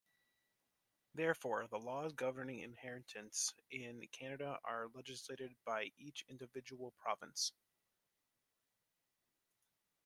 [1.13, 7.53] Therefore, the laws governing inheritance in Canada are legislated by each individual province.